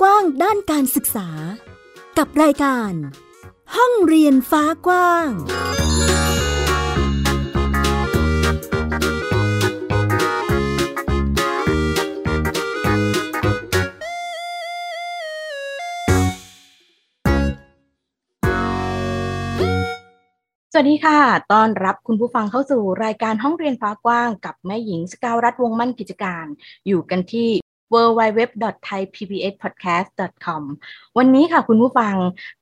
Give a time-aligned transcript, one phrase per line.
[0.00, 1.28] กว้างด้านการศึกษา
[2.18, 2.92] กับรายการ
[3.76, 5.28] ห้องเรียนฟ้ากว้าง
[20.72, 21.18] สวัสดีค่ะ
[21.52, 26.46] ต้อนรับคุณผู้ฟังเข้าสู่รายการห้องเรียนฟ้ากว้าง กับแม่หญิงสกาวรัฐวงมั่นกิจการ
[26.86, 27.50] อยู่กันที่
[27.94, 30.62] www.thaipbspodcast.com
[31.18, 32.14] วันนี้ค่ะคุณผู้ฟัง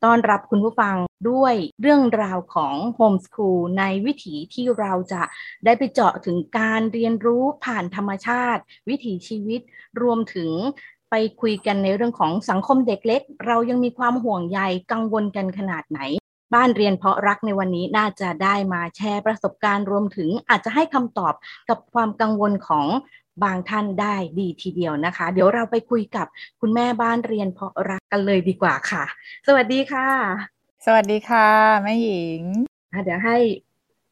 [0.05, 0.97] ต้อนรับคุณผู้ฟัง
[1.31, 5.23] ด้วยเรื่องราวของโฮมส o ูลในวิถีที่เราจะ
[5.65, 9.61] ได้ไปเจาะถึงการเรียนรู้ผ่านธรรมชาติ วิถีชีวิต
[10.03, 10.51] รวมถึง
[11.11, 14.61] ไปคุยกันในเรื่องของสังคมเด็กเล็ก เรายังมีความห่วงใย
[14.93, 16.01] กังวลกันขนาดไหน
[16.55, 21.35] บ้านเรียนเพราะรักในวันนี้น่าจะได้มาแชร์ประสบการณ์รวมถึงอาจจะให้คำตอบ
[21.69, 22.87] กับความกังวลของ
[23.45, 26.27] บางท่านได้ดีทีเดียวนะคะ เดี๋ยวเราไปคุยกับ
[26.61, 29.05] คุณแม่บ้านเรียนเพราะรักกันเลยดีกว่าค่ะ
[29.47, 30.09] สวัสดีค่ะ
[30.87, 31.49] สวัสดีค่ะ
[31.83, 32.43] แม่หญิง
[33.05, 33.37] เดี๋ยวให้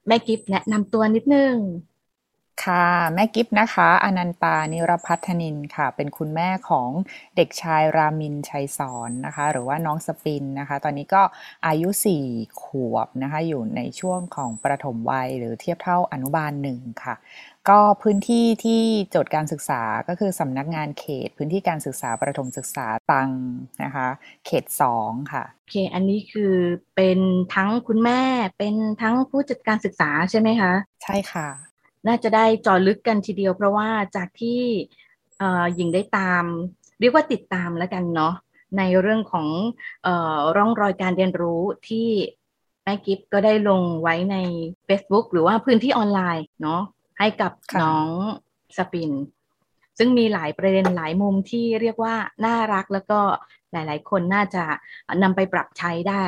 [0.07, 1.55] แม่กิฟแนะนำตัวนิดนึง
[2.65, 6.91] ค่ะ แม่กิฟนะคะ อนันตานิรพัฒนินค่ะ เป็นคุณแม่ของ
[7.37, 11.23] เด็กชายรามินชัยสอนนะคะ หรือว่าน้องสปินนะคะ ตอนนี้ก็
[11.67, 12.25] อายุสี่
[12.63, 17.15] ขวบนะคะ อยู่ในช่วงของประถมวัยหรือเทียบเท่าอนุบาลหนึ่งค่ะ
[17.69, 18.83] ก็พื้นที่ที่
[19.15, 23.31] จดการศึกษาก็คือสำนักงานเขต พื้นที่การศึกษาประถมศึกษาตัง
[23.83, 24.09] นะคะ
[24.47, 26.55] เขตสองค่ะโอเค อันนี้คือ
[26.95, 27.19] เป็น
[27.55, 28.21] ทั้งคุณแม่
[28.59, 31.47] เป็นทั้งผู้จัดการศึกษาใช่ไหมคะ ใช่ค่ะ
[32.07, 34.61] น่าจะได้เจอลึกกันทีเดียว เพราะว่าจากที่
[35.75, 36.45] หญิงได้ตาม
[37.01, 38.35] เรียกว่าติดตามแล้วกันเนาะ
[38.79, 39.47] ในเรื่องของ
[40.07, 42.09] ออร่องรอยการเรียนรู้ที่
[42.83, 44.37] แม่กิฟก็ได้ลงไว้ใน
[44.89, 46.83] Facebook หรือว่าพื้นที่ออนไลน์เนาะ
[47.19, 48.09] ให้กับน้อง
[48.77, 49.13] สปิน
[49.99, 52.15] ซึ่งมีหลายประเด็นหลายมุมที่เรียกว่า
[52.45, 53.21] น่ารักแล้วก็
[53.73, 54.65] หลาย ๆ คนน่าจะ
[55.23, 56.25] นำไปปรับใช้ได้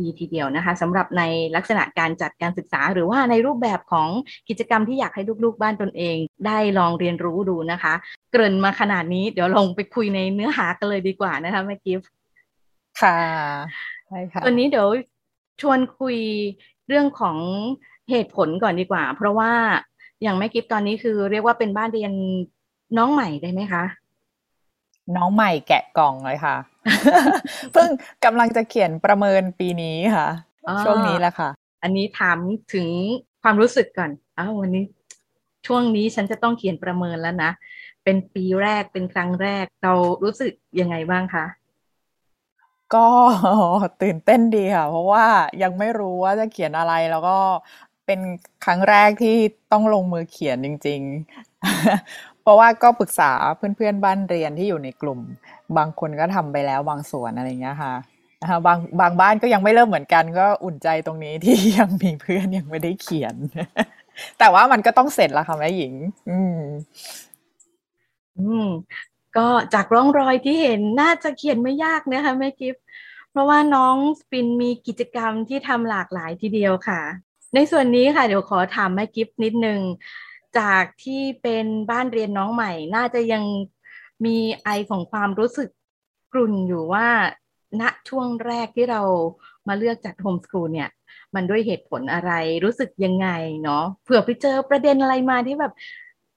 [0.00, 1.22] ดีทีเดียวนะคะสำหรับใน
[1.56, 4.08] ลักษณะการจัดการศึกษา หรือว่าในรูปแบบของ
[4.48, 6.16] กิจกรรมที่อยากให้ลูกๆบ้านตนเอง
[6.46, 7.94] ได้ลองเรียนรู้ดูนะคะ
[8.30, 12.08] เกริ่นมาขนาดนี้เดี๋ยวลงไปคุยในเนื้อหากันเลยดีกว่านะคะแม่กิฟต์
[13.00, 13.18] ค่ะ
[14.06, 14.88] ใช่ค่ะวันนี้เดี๋ยว
[15.60, 16.16] ชวนคุย
[16.88, 17.36] เรื่องของ
[18.10, 19.52] เหตุผลก่อนดีกว่า เพราะว่า
[20.22, 22.12] อย่างแม่กิฟตอนนี้คือเรียกว่าเป็นบ้านเรียน
[22.96, 23.84] น้องใหม่ได้ไหมคะ
[25.16, 26.56] น้องใหม่แกะกล่องเลยค่ะ
[27.72, 27.88] เพิ่ง
[28.24, 30.28] กำลังจะเขียนประเมินปีนี้ค่ะ
[30.84, 31.50] ช่วงนี้แหละค่ะ
[31.82, 32.38] อันนี้ถาม
[32.74, 32.86] ถึง
[33.42, 34.84] ความรู้สึกก่อนอ้าววันนี้
[35.66, 37.50] ช่วงนี้ฉันจะต้องเขียนประเมินแล้วนะ
[38.04, 39.92] เป็นปีแรกเป็นครั้งแรกเรา
[40.24, 41.46] รู้สึกยังไงบ้างคะ
[42.94, 43.06] ก็
[44.02, 45.24] ตื่นเต้นดีค่ะ เพราะว่า
[45.62, 47.38] ยังไม่รู้ว่าจะเขียนอะไรแล้วก็
[48.06, 48.20] เป็น
[48.64, 49.36] ครั้งแรกที่
[49.72, 55.20] ต้องลงมือเขียนจริงๆเพ ราะว่าก็ปรึกษาเพื่อนๆบ้านเรียนที่อยู่ในกลุ่ม
[55.76, 57.94] บางคนก็ทำไปแล้วบางส่วนอะไรเงี้ยค่ะ
[58.42, 63.34] นะคะบางบางบ้านก็ยังไม่เริ่มเหมือนกัน ก็อุ่นใจตรงนี้ที่ยังมีเพื่อนยังไม่ได้เขียน
[64.38, 65.94] แต่ว่ามันก็ต้องเสร็จแล้วค่ะแม่หญิง
[66.30, 66.60] อืม
[68.38, 68.68] อืม
[69.36, 72.76] ก็จากร่องรอยที่เห็นน่าจะเขียนไม่ยากนะคะแม่กิฟ
[73.30, 77.00] เพราะว่าน้องสปินมีกิจกรรมที่ทำหลากหลายทีเดียวค่ะ
[77.54, 79.80] ในส่วนนี้ค่ะเดี๋ยวขอถามแม่กิฟนิดนึง
[80.58, 83.44] จากที่เป็นบ้านเรียนน้องใหม่ น่าจะยัง
[84.24, 85.68] มีไอของความรู้สึก
[86.32, 87.08] กลุ่นอยู่ว่า
[87.80, 89.02] ณช่วงแรกที่เรา
[89.68, 90.90] มาเลือกจัดโฮมสกูลเนี่ย
[91.34, 92.32] มันด้วยเหตุผลอะไร
[92.64, 93.28] รู้สึกยังไง
[93.62, 95.72] เนาะเผื่อไปเจอประเด็นอะไรมาที่แบบ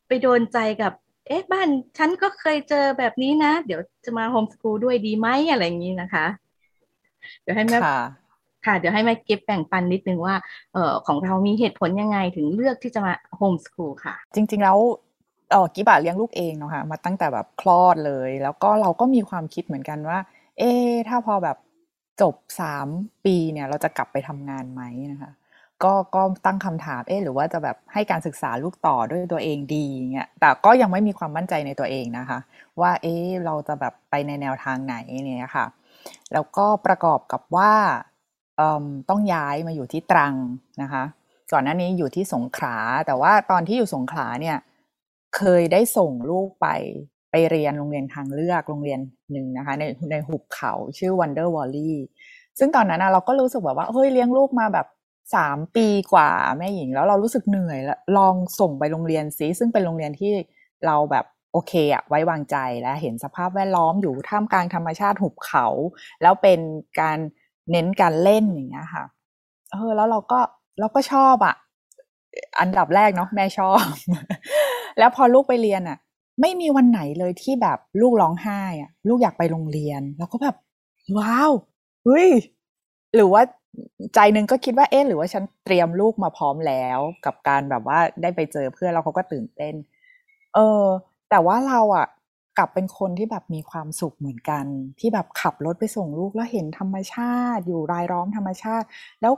[0.08, 0.94] ไปโดนใจกับ
[1.28, 1.68] เอ๊ะบ้าน
[1.98, 6.26] ฉันก็เคยเจอแบบนี้นะ เดี๋ยวจะมาโฮมสกูลด้วยดีไหมอะไรอย่างนี้นะคะ
[7.42, 7.80] เดี๋ยวให้แม่
[8.66, 10.36] ค่ะ เดี๋ยวให้แม่กิฟแบ่งปันนิดนึงว่า
[10.74, 14.78] เออของเรามีเหตุผลยังไงถึงเลือกที่จะมาโฮมสคูลค่ะ จริง ๆ แล้ว
[15.52, 20.20] เออกิบะเลี้ยงลูกเองเนาะค่ะมาตั้งแต่แบบคลอดเลย แล้วก็เราก็มีความคิดเหมือนกันว่า
[20.60, 20.72] เอ๊
[21.10, 21.58] ถ้าพอแบบ
[22.22, 22.88] จบสาม
[23.26, 25.32] ปีเนี่ย เราจะกลับไปทำงานไหมนะคะ
[25.84, 32.40] ก็ก็ตั้งคำถามเอ๊หรือว่าจะแบบให้การศึกษาลูกต่อด้วยตัวเองดีเงี้ยแต่ก็ยังไม่มีความมั่นใจในตัวเองนะคะ
[32.82, 33.16] ว่าเอ๊
[33.46, 35.66] เราจะแบบไปในแนวทางไหนเนี่ยค่ะ
[36.34, 37.74] แล้วก็ประกอบกับว่า
[39.10, 40.34] ต้องย้ายมาอยู่ที่ตรัง
[40.82, 41.04] นะคะ
[41.52, 42.78] ก่อนหน้านี้อยู่ที่สงขลา
[43.08, 44.58] แต่ว่าตอนที่อยู่สงขลาเนี่ย
[45.38, 46.68] เคยได้ส่งลูกไป
[47.32, 49.00] ไปเรียนโรงเรียนทางเลือกโรงเรียน
[49.32, 51.94] หนึ่งนะคะ ในในหุบเขาชื่อ Wonder Valley
[52.60, 54.88] ซึ่งตอนนั้นเราก็รู้สึกแบบว่าเฮ้ยเลี้ยงลูกมาแบบ
[55.36, 60.32] สามปีกว่าแม่หญิงแล้วเรารู้สึกเหนื่อยแล้วลองส่งไปโรงเรียนซิซึ่งเป็นโรงเรียนที่
[60.86, 65.68] เราแบบโอเคอะไว้วางใจและเห็นสภาพแวดล้อมอยู่ท่ามกลางธรรมชาติหุบเขา
[66.22, 66.60] แล้วเป็น
[67.02, 67.18] การ
[67.72, 69.04] เน้นการเล่นอย่างเงี้ยค่ะ
[69.72, 70.40] เออ แล้วเราก็
[70.80, 71.56] เราก็ชอบอะ
[72.60, 73.84] อันดับแรกเนาะแม่ชอบ
[75.00, 75.98] แล้วพอลูกไปเรียนอะ
[76.42, 80.56] ไม่มีวันไหนเลยที่แบบลูกร้องไห้อะลูกอยากไปโรงเรียน แล้วก็แบบ
[81.18, 81.52] ว้าว
[82.06, 82.30] เฮ้ย
[83.16, 83.42] หรือว่า
[84.16, 89.74] ใจหนึ่งก็คิดว่าเอ๊ะหรือว่าฉันเตรียมลูกมาพร้อมแล้ว กับการแบบว่าได้ไปเจอเพื่อนแล้วเขาก็ตื่นเต้น
[90.56, 90.84] เออ
[91.30, 92.08] แต่ว่าเราอะ
[92.58, 94.66] กลับเป็นคนที่แบบมีความสุขเหมือนกัน
[95.00, 98.86] ที่แบบขับรถไปส่งลูกแล้วเห็นธรรมชาติ อยู่รายล้อมธรรมชาติ
[99.22, 99.34] แล้ว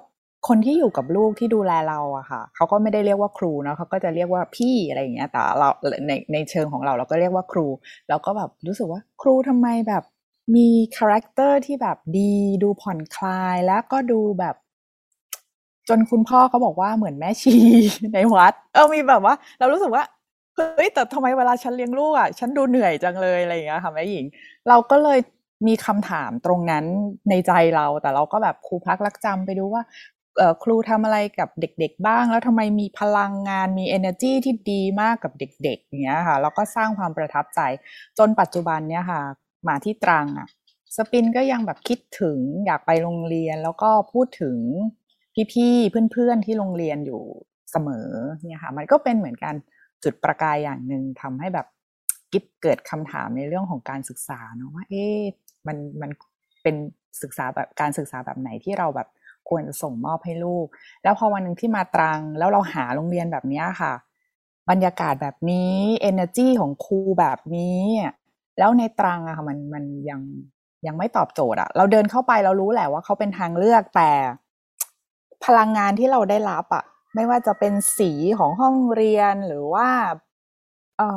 [0.47, 5.69] คนที่อยู่กับลูกที่ดูแลเราอะค่ะเขาก็ไม่ได้เรียกว่าครูนะเขาก็จะเรียกว่าพี่อะไรอย่างเงี้ยแต่เรา
[6.07, 7.67] ในในเชิงของเราเราก็เรียกว่าครู
[8.09, 10.03] แล้วก็แบบรู้สึกว่าครูทำไมแบบ
[10.55, 12.33] มี character ที่แบบดี
[12.63, 14.55] ดูผ่อนคลายแล้วก็ดูแบบ
[15.89, 17.55] จนคุณพ่อเขาบอกว่าเหมือนแม่ชี
[18.13, 20.03] ในวัด เออมีแบบว่า เรารู้สึกว่า
[20.55, 24.25] เฮ้ยแต่ทำไมเวลาฉันเลี้ยงลูกอะฉันดูเหนื่อยจังเลยอะไรอย่างเงี้ยค่ะแม่หญิง
[24.69, 25.19] เราก็เลย
[25.67, 26.85] มีคำถามตรงนั้น
[27.29, 29.83] ในใจเราแต่เราก็แบบครูพักรักจำไปดูว่า
[30.63, 37.59] ครูทำอะไรกับเด็กๆบ้าง แล้วทำไมมีพลังงานมี energy ที่ดีมากกับเด็กๆอย่างเงี้ยค่ะแล้วก็สร้างความประทับใจ
[38.17, 39.21] จนปัจจุบันเนี้ยค่ะ
[39.67, 40.47] มาที่ตรังอะ
[40.95, 44.57] สปินก็ยังแบบคิดถึงอยากไปโรงเรียนแล้วก็พูดถึง
[45.53, 47.21] พี่ๆเพื่อนๆที่โรงเรียนอยู่
[47.71, 48.07] เสมอ
[48.49, 49.55] เนี่ยค่ะ มันก็เป็นเหมือนกัน
[50.03, 51.67] จุดประกายอย่างหนึ่งทำให้แบบ
[52.31, 55.19] กิฟเกิดคำถามในเรื่องของการศึกษาเนาะว่าเอ๊ะ
[55.67, 56.11] มันมัน
[56.63, 56.75] เป็น
[57.21, 59.07] ศึกษาแบบการศึกษาแบบไหนที่เราแบบ
[59.49, 60.67] ควรจะส่งมอบให้ลูก
[61.03, 63.93] แล้วพอวันหนึ่งที่มาตรัง แล้วเราหาโรงเรียนแบบนี้ค่ะ
[64.69, 65.75] บรรยากาศแบบนี้
[66.09, 67.81] energy ของครูแบบนี้
[68.59, 70.21] แล้วในตรังอะค่ะมันมันยัง
[70.87, 74.11] ยังไม่ตอบโจทย์อะเราเดินเข้าไปเรารู้แหละว่าเขาเป็นทางเลือกแต่
[75.45, 76.83] พลังงานที่เราได้รับอะ
[77.15, 79.89] ไม่ว่าจะเป็นสีของห้องเรียนหรือว่า
[80.97, 81.09] เอ่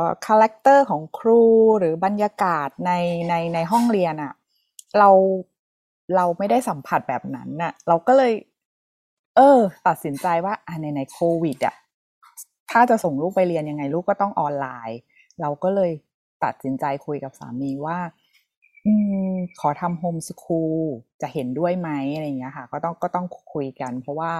[0.00, 1.42] อ character ของครู
[1.78, 2.92] หรือบรรยากาศใน
[3.28, 4.32] ในในห้องเรียนอะ
[4.98, 5.10] เรา
[6.16, 8.32] เราไม่ได้สัมผัสแบบนั้นน่ะ เราก็เลย
[9.36, 11.74] เออ ตัดสินใจว่าอ่าในในโควิดอะ
[12.70, 14.98] ถ้าจะส่งลูกไปเรียนยังไงลูกก็ต้องออนไลน์
[15.40, 15.90] เราก็เลย
[16.44, 17.98] ตัดสินใจคุยกับสามีว่า
[18.86, 18.92] อื
[19.30, 20.78] ม ขอทำ homeschool
[21.22, 24.32] จะเห็นด้วยไหมอะไรเงี้ยค่ะ ก็ต้องก็ต้องคุยกัน เพราะว่า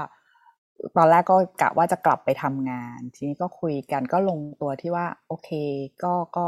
[0.96, 5.50] ตอนแรกก็กะว่าจะกลับไปทำงาน ทีนี้ก็คุยกันก็ลงตัวที่ว่า โอเค
[6.02, 6.46] ก็ก็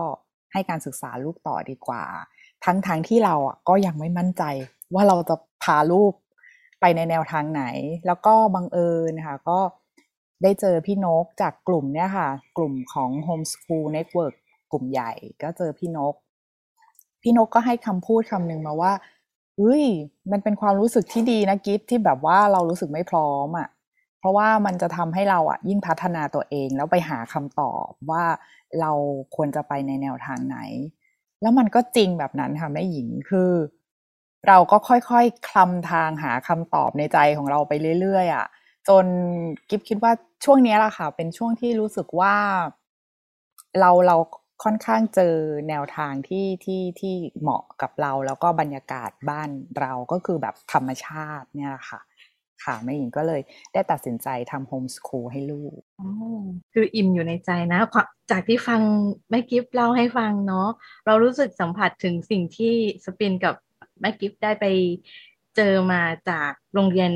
[0.52, 2.04] ให้การศึกษาลูกต่อดีกว่า
[2.64, 4.42] ทั้งทางที่เราอะก็ยังไม่มั่นใจ
[4.94, 6.12] ว่าเราจะพาลูก
[6.80, 7.64] ไปในแนวทางไหน
[8.06, 9.58] แล้วก็บังเอิญค่ะก็
[10.42, 14.34] ได้เจอพี่นกจากกลุ่มเนี่ยค่ะ กลุ่มของ Homeschool Network
[14.72, 15.12] กลุ่มใหญ่
[15.42, 16.14] ก็เจอพี่นก
[17.22, 18.92] พี่นกก็ให้คำพูดคำหนึ่งมาว่า
[19.56, 19.84] เฮ้ย
[20.32, 23.68] มันเป็นความรู้สึกที่ดีนะกิฟที่แบบว่าเรารู้สึกไม่พร้อมอะ่ะ
[24.20, 28.24] เพราะว่ามันจะทำให้เราอะ่ะยิ่งพัฒนาตัวเองแล้วไปหาคำตอบว่า
[28.80, 28.92] เรา
[29.36, 30.58] ควรจะไปในแนวทางไหน
[31.42, 33.52] แล้วมันก็จริงแบบนั้นค่ะแม่หญิงคือ
[34.48, 38.46] เราก็ค่อยๆคลำทางหาคำตอบในใจของเราไปเรื่อยๆอะ่ะ
[38.88, 39.06] จน
[39.68, 40.12] กิฟคิดว่า
[40.44, 42.34] ช่วงนี้แหละค่ะ เป็นช่วงที่รู้สึกว่า
[43.80, 44.16] เราเรา
[44.64, 45.34] ค่อนข้างเจอ
[45.68, 49.50] แนวทางที่ที่ที่เหมาะกับเราแล้วก็บรรยากาศบ้าน
[49.80, 52.00] เราก็คือแบบธรรมชาติเนี่ยแหละค่ะ
[52.64, 53.40] ค่ะแม่หญิงก็เลย
[53.72, 55.78] ได้ตัดสินใจทำโฮมสคูลให้ลูก
[56.72, 57.80] คืออิ่มอยู่ในใจนะ
[58.30, 58.80] จากที่ฟัง
[59.30, 60.68] แม่กิฟเล่าให้ฟังเนาะ
[61.06, 62.74] เรารู้สึกสัมผัสถึงสิ่งที่
[63.04, 63.54] สปินกับ
[64.00, 64.66] แม่กิฟได้ไป
[65.56, 67.10] เจอมาจากโรงเรียน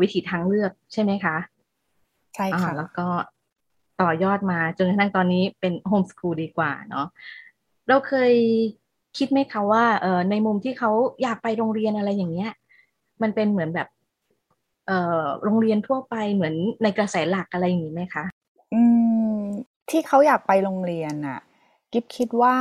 [0.00, 1.36] วิถีทางเลือกใช่ไหมคะ
[2.34, 3.06] ใช่ค่ะ แล้วก็
[4.00, 7.06] ต่อยอดมาจนกระทั่งตอนนี้เป็นโฮมสคูลดีกว่าเนาะ
[7.88, 8.32] เราเคย
[9.18, 10.90] คิดไหมคะว่าเออในมุมที่เขา
[11.22, 12.52] อยากไปโรงเรียนอะไรอย่างเงี้ย
[13.22, 13.97] มันเป็นเหมือนแบบเอ่อ
[15.42, 18.24] โรงเรียนทั่วไปเหมือนในกระแสหลักอะไรอย่างนี้ไหมคะ
[18.74, 18.82] อื
[19.32, 19.40] ม
[19.90, 21.40] ที่เขาอยากไปโรงเรียนอะ
[21.92, 22.56] กิฟคิดว่า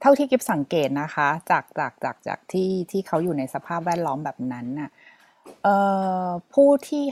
[0.00, 4.90] เท่าที่กิฟสังเกตนะคะ จากจากจากจากที่ที่เขาอยู่ในสภาพแวดล้อมแบบนั้นน่ะ
[6.52, 7.04] ผู้ที่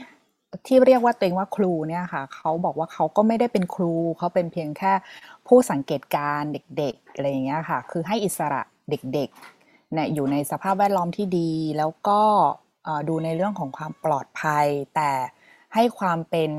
[0.67, 4.93] ที่เรียกว่าตัวเองว่าครูเนี่ยค่ะเขาบอกว่าเขาก็ไม่ได้เป็นครูเขาเป็นเพียงแค่
[5.47, 6.43] ผู้สังเกตการ
[6.79, 12.21] เด็กๆอะไรอย่างเงี้ยค่ะ คือให้อิสระเด็กๆเนี่ยอยู่ในสภาพแวดล้อมที่ดี แล้วก็
[13.09, 15.11] ดูในเรื่องของความปลอดภัย แต่
[15.75, 16.51] ให้ความเป็น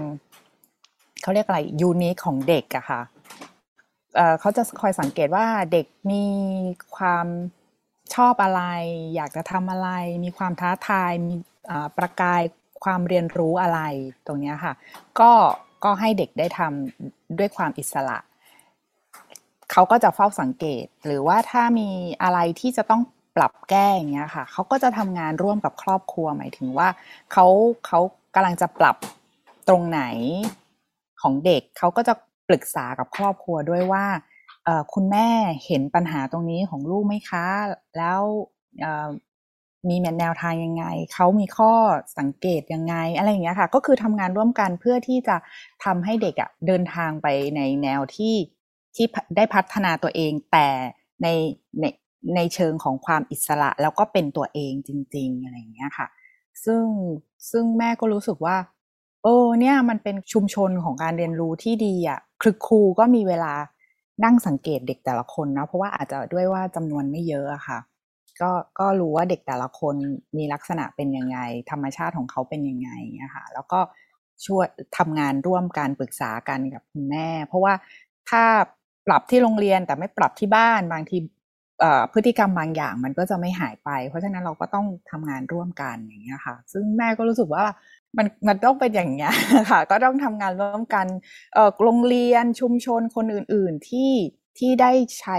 [1.22, 3.02] เขาเรียกอะไรยูนิคของเด็กอะค่ะ
[4.40, 6.26] เขาจะคอยสังเกตว่าเด็กมี
[6.98, 7.28] ความ
[8.16, 8.64] ชอบอะไร
[9.16, 9.90] อยากจะทำอะไร
[10.24, 11.34] มีความท้าทายมี
[11.98, 12.42] ประกาย
[12.84, 13.80] ความเรียนรู้อะไร
[14.26, 14.74] ตรงนี้ค่ะ
[15.20, 15.32] ก็
[15.84, 18.18] ก็ให้เด็กได้ทำด้วยความอิสระ
[19.72, 21.90] เขาก็จะเฝ้าสังเกต หรือว่าถ้ามี
[22.24, 23.02] อะไรที่จะต้อง
[23.36, 26.88] ปรับแก้อย่างเงี้ยค่ะเขาก็จะทำงานร่วมกับครอบครัวหมายถึงว่า
[27.32, 27.46] เขา
[27.88, 28.00] เขา
[28.36, 28.98] กำลังจะปรับ
[29.68, 30.02] ตรงไหน
[31.22, 32.14] ของเด็กเขาก็จะ
[32.48, 34.06] ปรึกษากับครอบครัวด้วยว่า
[34.94, 35.28] คุณแม่
[35.66, 37.46] เห็นปัญหาตรงนี้ของลูกไหมคะ
[37.98, 38.22] แล้ว
[39.90, 41.74] มีแนวทางยังไง เขามีข้อ
[42.18, 45.36] สังเกตยังไง อะไรอย่างเงี้ยค่ะ ก็คือทำงานร่วมกันเพื่อที่จะ
[45.84, 48.36] ทำให้เด็กอะเดินทางไปในแนวที่
[48.96, 50.68] ที่ได้พัฒนาตัวเองแต่
[51.24, 51.28] ใน
[51.80, 51.86] ใน
[52.36, 56.08] ในเชิงของความอิสระแล้วก็เป็นตัวเองจริง ๆ อะไรอย่างเงี้ยค่ะ
[56.66, 56.84] ซึ่ง
[57.52, 58.58] ซึ่งแม่ก็รู้สึกว่า
[59.24, 63.54] เออเนี่ยมันเป็นชุมชนของการเรียนรู้ที่ดีอะคือครูก็มีเวลา
[64.24, 67.80] นั่งสังเกตเด็กแต่ละคนนะเพราะว่าอาจจะด้วยว่าจำนวนไม่เยอะอะค่ะ
[68.42, 69.96] ก็ก็รู้ว่าเด็กแต่ละคน
[70.38, 71.38] มีลักษณะเป็นยังไง
[71.72, 72.90] ธรรมชาติของเขาเป็นยังไง
[73.24, 73.80] นะคะแล้วก็
[74.46, 74.66] ช่วย
[74.98, 77.74] ทำงานร่วมกันปรึกษากันกับคุณแม่ เพราะว่า
[78.30, 78.44] ถ้า
[79.08, 81.18] ปรับที่โรงเรียนแต่ไม่ปรับที่บ้านบางที
[82.14, 87.66] พฤติกรรมบางอย่างมันก็จะไม่หายไป เพราะฉะนั้นเราก็ต้องทำงานร่วมกันอย่างเงี้ยค่ะ ซึ่งแม่ก็รู้สึกว่า
[88.18, 89.34] มันมันต้องเป็นอย่างเงี้ย
[89.72, 91.08] ค่ะ ก็ต้องทำงานร่วมกัน
[91.84, 94.12] โรงเรียนชุมชนคนอื่น ๆ ที่
[94.58, 95.38] ที่ได้ใช้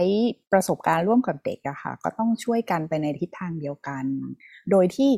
[0.52, 4.04] ประสบการณ์ร่วมกับเด็กอะค่ะ ก็ต้องช่วยกันไปในทิศทางเดียวกัน
[4.70, 5.10] โดยที่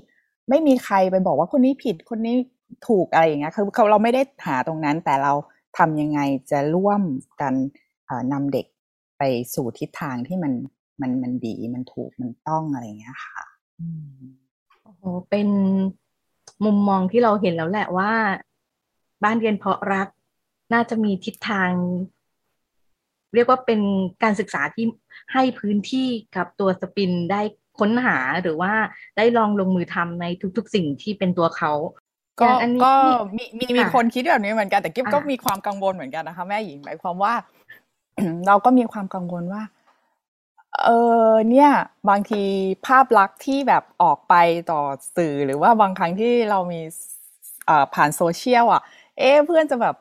[0.48, 2.36] ไม่มีใครไปบอกว่าคนนี้ผิดคนนี้
[2.88, 5.32] ถูกอะไรอย่างเงี้ยคือเราไม่ได้หาตรงนั้นแต่เรา
[5.78, 7.02] ทำยังไงจะร่วม
[7.40, 7.54] กัน
[8.32, 8.66] นำเด็ก
[9.18, 9.22] ไป
[9.54, 10.52] สู่ทิศทางที่มัน
[11.00, 13.42] มันมันดีมันถูกมันต้องอะไรอย่างเงี้ยค่ะ
[14.82, 15.48] โอ้โหเป็น
[16.64, 18.12] มุมมองที่เราเห็นแล้วแหละว่า
[19.24, 20.08] บ้านเรียนเพาะรัก
[20.72, 21.70] น่าจะมีทิศทาง
[23.34, 23.80] เรียกว่าเป็น
[24.22, 24.86] การศึกษาที่
[25.32, 27.40] ให้พื้นที่กับตัวสปินได้
[27.78, 28.72] ค้นหาหรือว่า
[29.16, 30.24] ได้ลองลงมือทำใน
[30.56, 31.72] ทุก ๆ สิ่งที่เป็นตัวเขา
[32.40, 32.48] ก็
[32.84, 32.94] ก็
[33.36, 37.34] มีมีมีคนคิดแบบนี้เหมือนกันแต่กิ๊บก็มีความกังวลเหมือนกันนะคะ แม่หญิงหมายความว่า
[38.46, 39.62] เราก็มีความกังวลว่า
[40.82, 40.88] เอ
[41.30, 41.70] อเนี่ย
[42.08, 42.42] บางที
[42.86, 44.34] ภาพลักษณ์ที่แบบออกไป
[44.72, 44.82] ต่อ
[45.16, 46.80] สื่อหรือว่าบางครั้งที่เรามี
[47.94, 48.82] ผ่านโซเชียลอะ
[49.18, 49.96] เอ๊เพื่อนจะแบบ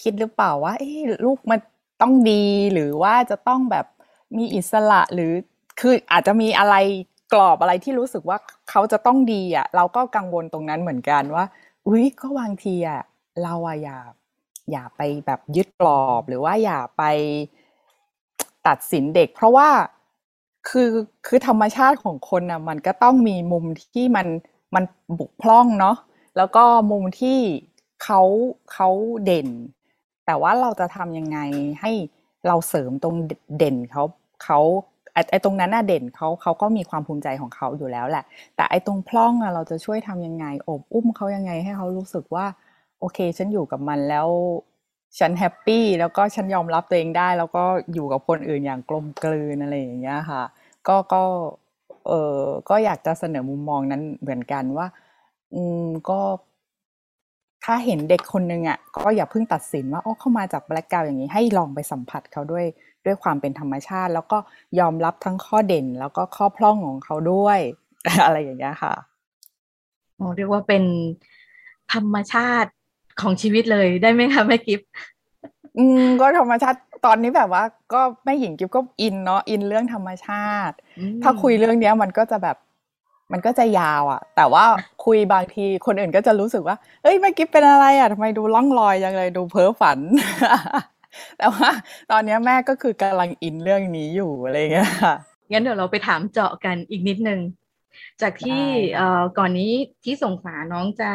[0.00, 0.90] คิดหรือเปล่าว่าเอ๊
[1.24, 1.60] ลูกมัน
[2.02, 3.86] ต้องดีหรือว่าจะต้องแบบ
[4.36, 5.32] มีอิสระหรือ
[5.80, 6.74] คืออาจจะมีอะไร
[7.32, 8.38] กรอบอะไรที่รู้สึกว่า
[8.70, 11.44] เขาจะต้องดีอะ เราก็กังวลตรงนั้นเหมือนกันว่า
[11.86, 13.02] อุ้ยก็บางทีอะ
[13.42, 13.98] เราอะอย่า
[14.70, 17.02] อย่าไปแบบยึดกรอบหรือว่าอย่าไป
[18.66, 19.68] ตัดสินเด็ก เพราะว่า
[20.68, 20.90] คือ
[21.26, 24.26] คือธรรมชาติของคนนะมันก็ต้องมีมุมที่มัน
[24.74, 24.84] มัน
[25.18, 25.96] บุกพร่องเนาะ
[26.36, 27.38] แล้วก็มุมที่
[28.04, 28.20] เขา
[28.72, 28.88] เขา
[29.24, 29.48] เด่น
[30.26, 31.38] แต่ว่าเราจะทำยังไง
[31.80, 31.92] ให้
[32.46, 33.14] เราเสริมตรง
[33.58, 34.04] เด่นเขา
[34.44, 34.60] เขา
[35.30, 38.24] ไอ้ตรงนั้นน่ะเด่นเขาเขาก็มีความภูมิใจของเขาอยู่แล้วแหละ
[38.56, 42.46] แต่ไอ้ตรงพร่องอะเราจะช่วยทำยังไงอบอุ้มเขายังไงให้เขารู้สึกว่า
[43.00, 44.28] โอเค ฉันอยู่กับมันแล้ว
[45.18, 50.42] ฉัน happy แล้วก็ฉันยอมรับตัวเองได้ แล้วก็อยู่กับคนอื่นอย่างกลมกลืนอะไรอย่างเงี้ยค่ะ
[50.88, 51.22] ก็ก็
[52.06, 54.86] เออก็อยากจะเสนอมุมมองนั้นเหมือนกันว่า
[55.54, 56.20] อืมก็
[57.64, 62.64] ถ้าเห็นเด็กคนนึงอะก็อย่าเพิ่งตัดสินว่าอ๋อเขามาจาก background อย่างนี้ให้ลองไปสัมผัสเขาด้วย
[63.04, 64.38] ด้วยความเป็นธรรมชาติ แล้วก็
[64.80, 67.58] ยอมรับทั้งข้อเด่น แล้วก็ข้อพร่องของเขาด้วย
[68.24, 68.94] อะไรอย่างเงี้ยค่ะ
[70.16, 70.84] โอ้เรียกว่าเป็น
[71.92, 72.70] ธรรมชาติ
[73.20, 74.80] ของชีวิตเลยได้ไหมคะแม่กิฟ
[75.78, 77.62] อืมก็ธรรมชาติ ตอนนี้แบบว่า
[77.92, 80.76] ก็แม่หญิงกิฟก็อินเนาะอินเรื่องธรรมชาติ
[81.22, 82.56] ถ้าคุยเรื่องเนี้ยมันก็จะแบบ
[83.32, 84.64] มันก็จะยาวอะ่ะ แต่ว่า
[85.04, 89.98] คุยบางทีคนอื่นก็จะรู้สึกว่าเฮ้ยแม่กิฟเป็นอะไรอะ่ะทำไมดูล่องลอยยังเลยดูเพ้อฝัน
[91.38, 91.70] แต่ว่า
[92.10, 95.14] ตอนนี้แม่ก็คือกำลังอินเรื่องนี้อยู่อะไรเงี้ยค่ะ
[95.50, 97.40] งั้นเดี๋ยวเราไปถามเจาะกันอีกนิดนึง
[98.22, 98.62] จากที่
[98.94, 99.70] เอ่อก่อนนี้
[100.04, 101.10] ที่ส่งฝาน้องจะ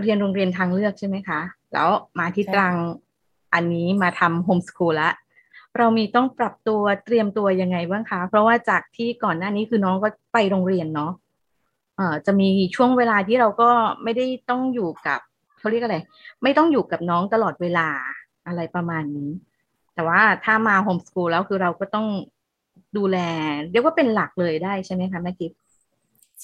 [0.00, 1.40] เรียนโรงเรียนทางเลือกใช่ไหมคะ
[1.72, 1.88] แล้ว
[2.18, 2.74] มาที่ตรัง
[3.54, 5.10] อันนี้มาทำโฮมสคูลละ
[5.78, 11.12] เรามีต้องปรับตัวเตรียมตัวยังไงบ้างคะ เพราะว่าจากที่ก่อนหน้านี้คือน้องก็ไปโรงเรียนเนาะ
[11.96, 13.70] เอ่อจะมีช่วงเวลาที่เราก็
[14.02, 15.20] ไม่ได้ต้องอยู่กับ
[15.58, 15.98] เขาเรียกอะไร
[16.42, 17.88] ไม่ต้องอยู่กับน้องตลอดเวลา
[18.46, 19.30] อะไรประมาณนี้
[19.94, 22.06] แต่ว่าถ้ามาโฮมสคูลแล้วคือเราก็ต้อง
[22.96, 23.18] ดูแล
[23.70, 25.52] เรียกว่าเป็นหลักเลยได้ใช่ไหมคะแม่กิฟ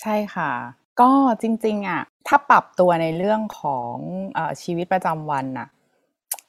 [0.01, 0.51] ใช่ค่ะ
[1.01, 1.11] ก็
[1.43, 3.95] จริง ๆอะถ้าปรับตัวในเรื่องของ
[4.37, 5.69] อชีวิตประจำวันน่ะ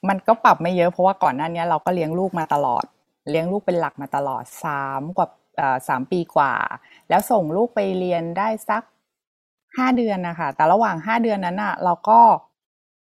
[0.09, 2.83] มันก็ปรับไม่เยอะเพราะว่าก่อนหน้านี้เราก็เลี้ยงลูกมาตลอด
[3.29, 5.27] เลี้ยงลูกเป็นหลักมาตลอดสามกว่า
[5.87, 6.53] สามปีกว่า
[7.09, 8.83] แล้วส่งลูกไปเรียนได้สัก
[9.77, 12.19] ห้าเดือนนะคะแต่ระหว่างห้าเดือนนั้นอะเราก็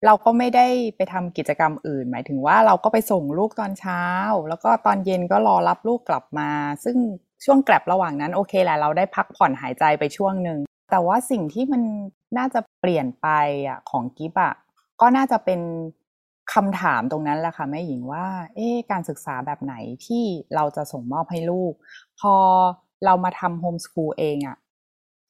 [0.05, 4.03] เราก็ไม่ได้ไปทำกิจกรรมอื่น หมายถึงว่าเราก็ไปส่งลูกตอนเช้า
[4.49, 6.49] แล้วก็ตอนเย็นก็รอรับลูกกลับมา
[6.83, 6.97] ซึ่ง
[7.45, 10.59] ช่วงแกลบระหว่างนั้นโอเคแหละเราได้พักผ่อนหายใจไปช่วงหนึ่ง
[10.91, 11.81] แต่ว่าสิ่งที่มัน
[12.37, 13.27] น่าจะเปลี่ยนไป
[13.67, 14.53] อะของกิฟอะ
[15.01, 15.59] ก็น่าจะเป็น
[16.53, 18.25] คำถามตรงนั้นแหละค่ะแม่หญิงว่า
[18.55, 19.75] เอ๊การศึกษาแบบไหน
[20.05, 20.23] ที่
[20.55, 21.73] เราจะส่งมอบให้ลูก
[22.19, 22.35] พอ
[23.05, 24.57] เรามาทำโฮมสคูลเองอะ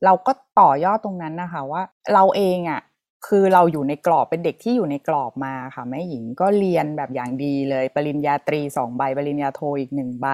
[0.06, 1.82] เราก็ต่อยอดตรงนั้นนะคะว่า
[2.14, 2.82] เราเองอะ
[3.28, 10.28] คือเราอยู่ในกรอบเป็นเด็กที่อยู่ในกรอบมาค่ะแม่หญิงก็เรียนแบบอย่างดีเลย ปริญญาตรีสองใบ ปริญญาโทอีกหนึ่งใบ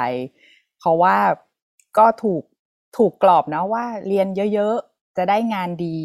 [0.79, 1.17] เพราะว่า
[1.97, 2.43] ก็ถูก
[2.97, 5.99] ถูกกรอบนะว่าเรียนเยอะๆ จะได้งานดี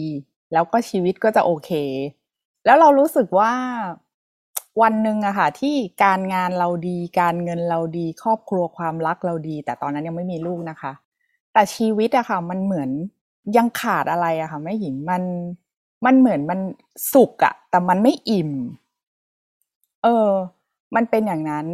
[0.53, 1.71] แล้วก็ชีวิตก็จะโอเค
[2.65, 3.53] แล้วเรารู้สึกว่า
[4.83, 10.93] วันหนึ่งอะค่ะที่การงานเราดีการเงินเราดีครอบครัวความรักเราดี แต่ตอนนั้นยังไม่มีลูกนะคะ
[11.53, 12.91] แต่ชีวิตอะค่ะ มันเหมือน
[13.57, 15.23] ยังขาดอะไรอะค่ะแม่หญิงมัน
[16.05, 16.61] มันเหมือนมัน
[17.13, 18.51] สุกอะแต่มันไม่อิ่ม
[20.03, 20.31] เออ
[20.95, 21.69] มันเป็นอย่างนั้น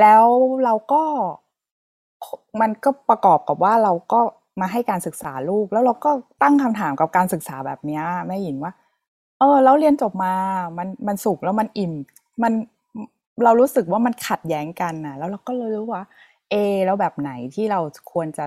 [0.00, 0.24] แล้ว
[0.64, 1.02] เราก็
[2.60, 4.20] มันก็ประกอบกับว่าเราก็
[4.60, 6.10] มาให้การศึกษาลูก แล้วเราก็
[6.42, 8.72] ตั้งคำถามกับการศึกษาแบบนี้แม่หญิงว่า
[9.38, 10.32] เออ แล้วเรียนจบมา
[10.78, 11.92] มันมันสุกแล้วมันอิ่ม
[12.42, 12.52] มัน
[13.44, 16.02] เรารู้สึกว่ามันขัดแย้งกันนะแล้วเราก็เลยรู้ว่า
[16.50, 16.54] เอ
[16.86, 17.80] แล้วแบบไหนที่เรา
[18.12, 18.46] ควรจะ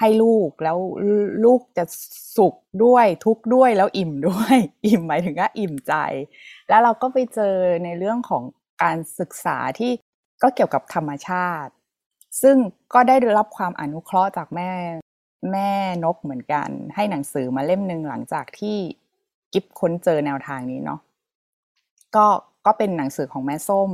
[0.00, 0.78] ให้ลูกแล้ว
[1.44, 1.84] ลูกจะ
[2.36, 2.54] สุข
[2.84, 4.56] ด้วยทุกข์ด้วยแล้วอิ่มด้วย
[4.86, 5.94] อิ่มหมายถึงว่าอิ่มใจ
[6.68, 7.54] แล้วเราก็ไปเจอ
[7.84, 8.42] ในเรื่องของ
[8.82, 9.92] การศึกษาที่
[10.42, 11.72] ก็เกี่ยวกับธรรมชาติ
[12.42, 12.56] ซึ่ง
[12.94, 14.70] ก็ได้รับความอนุเคราะห์จากแม่
[15.52, 15.70] แม่
[16.04, 18.76] นกเหมือนกัน ให้หนังสือมาเล่มหนึ่งหลังจากที่
[19.52, 21.00] กิฟค้นเจอแนวทางนี้เนาะ
[22.16, 22.26] ก็
[22.66, 23.90] ก็เป็นหนังสือของแม่ส้ม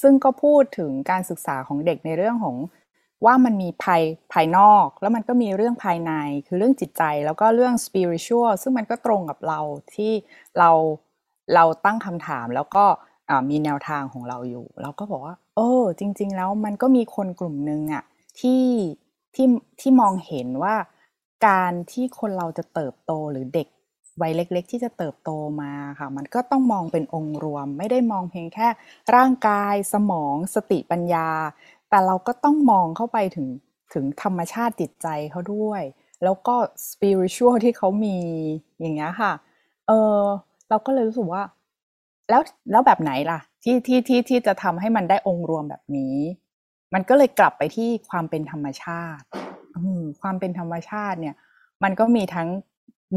[0.00, 2.56] ซึ่งก็พูดถึงการศึกษาของเด็กในเรื่องของ
[3.24, 4.02] ว่ามันมีภาย
[4.32, 6.12] ภายนอก แล้วมันก็มีเรื่องภายใน
[6.46, 9.60] คือเรื่องจิตใจแล้วก็เรื่อง spiritual ซึ่งมันก็ตรงกับเรา
[9.94, 10.12] ที่
[10.58, 10.70] เรา
[11.54, 12.84] เราตั้งคำถามแล้วก็
[13.50, 18.04] มีแนวทางของเราอยู่ เราก็บอกว่าเออจริง ๆ แล้วมันก็มีคนกลุ่มหนึ่งอะ
[18.40, 18.64] ที่
[19.34, 19.46] ที่
[19.80, 20.74] ที่มองเห็นว่า
[21.48, 23.68] การที่คนเราจะเติบโตหรือเด็ก
[24.22, 25.30] วัยเล็ก ๆ ที่จะเติบโต
[25.62, 28.68] มาค่ะ มันก็ต้องมองเป็นองค์รวม ไม่ได้มองเพียงแค่
[29.14, 31.28] ร่างกายสมองสติปัญญา
[31.90, 33.46] แต่เราก็ต้องมองเข้าไปถึง
[33.94, 35.82] ถึงธรรมชาติจิตใจเขาด้วย
[36.24, 36.54] แล้วก็
[36.90, 38.18] สปิริชวลที่เขามี
[38.80, 39.32] อย่างเงี้ยค่ะ
[39.86, 40.20] เออ
[40.68, 41.42] เราก็เลยรู้สึกว่า
[42.30, 46.16] แล้วแล้วแบบไหนล่ะ ที่ที่ที่ที่จะทำให้มันได้องค์รวมแบบนี้
[46.94, 49.24] มันก็เลยกลับไปที่ความเป็นธรรมชาติ
[50.22, 51.34] ความเป็นธรรมชาติเนี่ย
[51.82, 52.48] มันก็มีทั้ง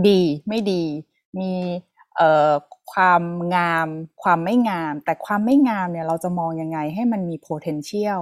[0.08, 0.84] ดีไม่ดี
[1.40, 1.52] มี
[2.94, 3.24] ความ
[3.56, 3.88] งาม
[4.24, 8.22] ความไม่งาม แต่ความไม่งามเนี่ยเราจะมองยังไงให้มันมี potential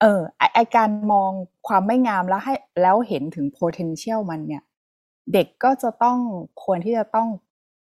[0.00, 1.30] เออไอไอการมอง
[1.68, 4.62] ความไม่งามแล้วให้แล้วเห็นถึง potential มันเนี่ย
[5.32, 6.18] เด็กก็จะต้อง
[6.64, 7.28] ควรที่จะต้อง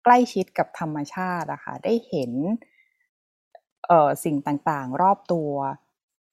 [0.04, 2.32] ใกล้ชิดกับธรรมชาติอะค่ะได้เห็น
[3.86, 5.52] เอ่อสิ่งต่างๆ รอบตัว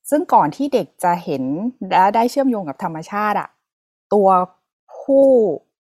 [0.09, 1.43] ซึ่งก่อนที่เด็กจะเห็น
[1.89, 3.49] และได้เชื่อมโยงกับธรรมชาติอะ
[4.13, 4.29] ตัว
[4.99, 5.25] ผู้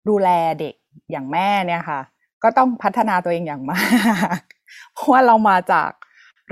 [0.10, 0.76] ดูแลเด็ก
[1.12, 2.02] อย่างแม่เนี่ยค่ะ
[2.44, 3.82] ก็ต้องพัฒนาตัวเองอย่างมา
[4.40, 4.42] ก
[4.94, 5.92] เพราะว่าเรามาจาก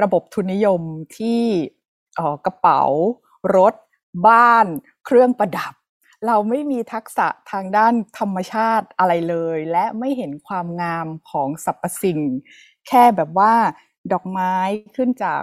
[0.01, 0.81] ระบบทุนนิยม
[1.17, 1.41] ที่
[2.45, 2.81] กระเป๋า
[3.55, 3.73] รถ
[4.27, 4.65] บ้าน
[5.05, 5.73] เครื่องประดับ
[6.27, 12.19] เราไม่มีทักษะทางด้านธรรมชาติอะไรเลย และไม่เห็นความงามของสรรพสิ่ง
[12.87, 13.53] แค่แบบว่า
[14.11, 14.53] ดอกไม้
[14.95, 15.41] ขึ้นจาก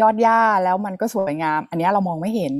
[0.00, 2.54] ยอดหญ้าแล้วมันก็สวยงาม อันนี้เรามองไม่เห็น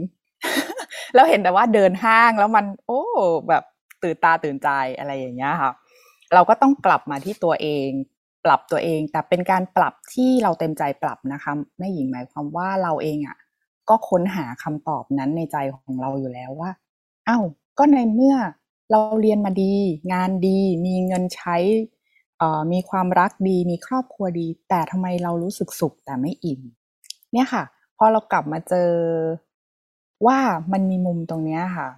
[1.15, 3.03] เราเห็นแต่ว่าเดินห้างแล้วมัน โอ้
[3.49, 3.65] แบบ
[4.03, 5.73] ตื่นตาตื่นใจอะไรอย่างเงี้ยค่ะ
[6.35, 7.89] เราก็ต้องกลับมาที่ตัวเอง
[8.45, 13.37] ปรับตัวเอง แต่เป็นการปรับที่เราเต็มใจปรับนะคะแม่หญิงหมายความว่าเราเองอะ่ะ
[13.89, 16.71] ก็ค้นหาคำตอบนั้นในใจของเราอยู่แล้วว่า
[17.27, 17.39] เอา้า
[17.79, 18.37] ก็ในเมื่อ
[18.91, 19.75] เราเรียนมาดี
[20.13, 21.57] งานดี มีเงินใช้
[22.73, 26.61] มีความรักดี มีครอบครัวดี แต่ทำไมเรารู้สึกสุขแต่ไม่อิ่ม
[27.33, 27.63] เนี่ยค่ะ
[27.97, 28.91] พอเรากลับมาเจอ
[30.27, 30.39] ว่า
[30.73, 31.89] มันมีมุมตรงนี้ค่ะ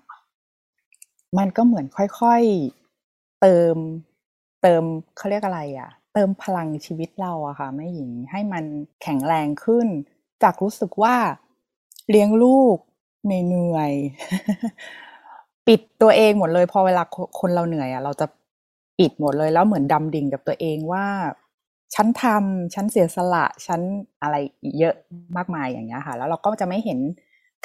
[1.38, 3.76] มันก็เหมือนค่อยๆเติม
[4.62, 4.82] เติม
[5.16, 8.64] เขาเรียกอะไรอะ่ะ เติมพลังชีวิตเราอะค่ะแม่หญิงให้มัน
[9.02, 9.86] แข็งแรงขึ้น
[10.42, 11.16] จากรู้สึกว่า
[12.10, 12.76] เลี้ยงลูก
[13.24, 13.92] เหนื่อย
[15.66, 17.02] ปิดตัวเองหมดเลยพอเวลา
[17.40, 18.26] คนเราเหนื่อยอะเราจะ
[18.98, 21.06] ปิดหมดเลยแล้วเหมือนดำดิ่งกับตัวเองว่า
[21.94, 23.80] ฉันทำฉันเสียสละฉัน
[24.22, 24.36] อะไร
[24.78, 24.94] เยอะ
[25.36, 26.98] มากมายอย่างเงี้ยค่ะ แล้วเราก็จะไม่เห็น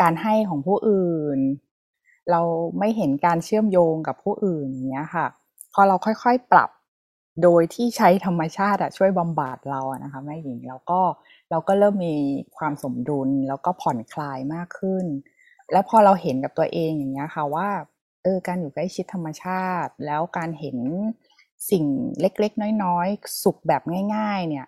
[0.01, 1.39] การให้ของผู้อื่น
[2.31, 2.41] เรา
[2.79, 5.25] ไม่เห็นการเชื่อมโยงกับผู้อื่นอย่างเงี้ยค่ะ
[5.73, 6.69] พอเราค่อยๆปรับ
[7.43, 11.01] โดยที่ใช้ธรรมชาติอะช่วยบำบัดเราอะนะคะแม่หญิงแล้วก็
[11.51, 12.15] เราก็เริ่มมี
[12.57, 15.05] ความสมดุลแล้วก็ผ่อนคลายมากขึ้น
[15.71, 17.69] แล้วพอเราเห็นกับตัวเองอย่างเงี้ยค่ะว่า
[18.23, 20.77] เออการอยู่ใกล้ชิดธรรมชาติ แล้วการเห็น
[21.69, 21.85] สิ่ง
[22.21, 23.81] เล็กๆ น้อยๆ สุขแบบ
[24.15, 24.65] ง่าย ๆ เนี่ย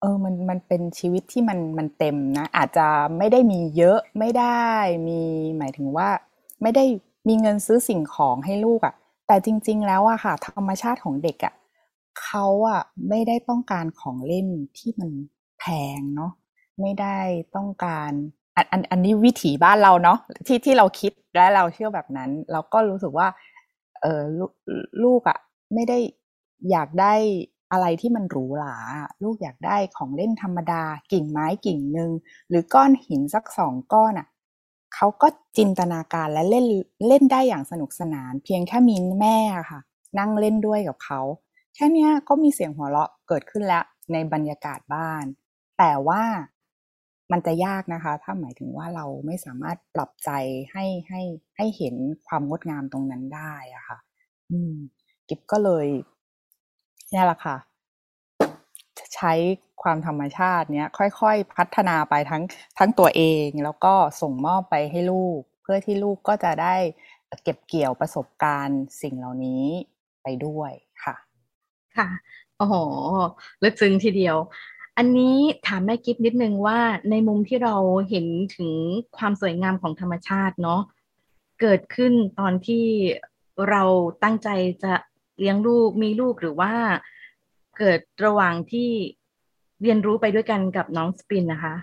[0.00, 2.86] เออ มัน มันเป็นชีวิตที่มัน มันเต็มนะ อาจจะ
[3.18, 4.66] ไม่ได้มีเยอะ ไม่ได้
[5.08, 5.20] มี
[5.58, 6.08] หมายถึงว่า
[6.62, 6.84] ไม่ได้
[7.28, 8.94] มีเงินซื้อสิ่งของให้ลูกอะ่ะ
[9.26, 11.54] แต่จริง ๆ แล้วอะค่ะ ธรรมชาติของเด็กอะ่ะ
[12.22, 14.46] เขาอะไม่ได้ต้องการของเล่น
[14.78, 15.10] ที่มัน
[15.58, 15.64] แพ
[15.98, 16.32] งเนาะ
[16.80, 17.18] ไม่ได้
[17.56, 18.10] ต้องการ
[18.56, 23.28] อัน อัน อันนี้วิถีบ้านเราเนาะ ที่ ที่เราคิดและเราเชื่อแบบนั้น เราก็รู้สึกว่า
[24.02, 24.40] เออล
[25.04, 25.38] ลูกอะ่ะ
[25.74, 25.98] ไม่ได้
[26.70, 27.14] อยากได้
[27.72, 28.76] อะไรที่มันหรูหรา
[29.22, 32.10] ลูกอยากได้ของเล่นธรรมดา กิ่งไม้กิ่งหนึ่ง
[32.48, 34.28] หรือก้อนหินสักสองก้อนอะ
[34.94, 35.28] เขาก็
[35.58, 36.66] จินตนาการและเล่น
[37.08, 39.38] เล่นได้อย่างสนุกสนาน เพียงแค่มีแม่
[39.70, 39.80] ค่ะ
[40.18, 41.20] นั่งเล่นด้วยกับเขา
[41.74, 45.24] แค่นี้ก็มีเสียงหัวเราะเกิดขึ้นแล้วในบรรยากาศบ้าน
[45.78, 46.22] แต่ว่า
[47.32, 50.30] มันจะยากนะคะ ถ้าหมายถึงว่าเราไม่สามารถปรับใจ
[50.72, 51.22] ให้ให้
[51.56, 51.94] ให้เห็น
[52.26, 53.98] ความงดงามตรงนั้นได้อะค่ะ
[54.50, 54.74] อืม
[55.28, 55.86] กิฟก็เลย
[57.12, 57.56] นี่แหละค่ะ
[59.14, 59.32] ใช้
[59.82, 62.42] ความธรรมชาติเนี้ยค่อยๆ พัฒนาไปทั้ง
[62.78, 66.76] ทั้งตัวเองแล้วก็ส่งมอบไปให้ลูก เพื่อที่ลูกก็จะได้
[67.42, 69.64] เก็บเกี่ยวประสบการณ์สิ่งเหล่านี้
[70.22, 70.72] ไปด้วย
[71.04, 71.14] ค่ะ
[71.96, 72.08] ค่ะ
[72.56, 72.74] โอ้โห
[73.62, 74.36] ลึกซึ้งทีเดียว
[74.96, 76.78] อันนี้ถามแม่กิฟนิดนึงว่า
[77.10, 77.76] ในมุมที่เรา
[78.10, 78.70] เห็นถึง
[79.16, 80.80] ความสวยงามของธรรมชาติเนาะ
[81.60, 82.84] เกิดขึ้นตอนที่
[83.70, 83.82] เรา
[84.22, 84.48] ตั้งใจ
[84.82, 84.92] จะ
[85.38, 86.72] เลี้ยงลูกมีลูกหรือว่า
[87.78, 88.90] เกิดระหว่างที่
[89.82, 91.74] เรียนรู้ไปด้วยกันกับน้องสปินนะคะ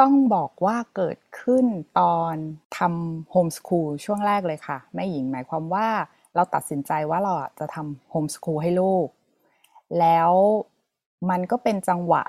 [0.00, 1.66] ต้องบอกว่าเกิดขึ้น
[2.00, 2.34] ตอน
[2.78, 5.88] ทำโฮมสคูลช่วงแรกเลยค่ะแม่หญิงหมายความว่า
[6.34, 9.06] เราตัดสินใจว่าเราจะทำโฮมสคูลให้ลูก
[10.00, 10.30] แล้ว
[11.30, 12.22] มันก็เป็นจังหวะ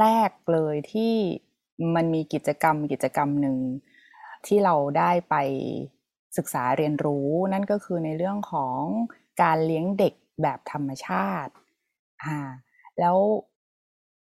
[0.00, 1.14] แรกเลยที่
[1.94, 3.56] มันมีกิจกรรมกิจกรรมหนึ่ง
[4.46, 5.34] ที่เราได้ไป
[6.36, 8.80] ศึกษาเรียนรู้นั่นก็คือในเรื่องของ
[9.42, 11.52] การเลี้ยงเด็กแบบธรรมชาติ
[12.24, 12.38] อ่า
[13.00, 13.16] แล้ว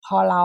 [0.05, 0.43] พอเรา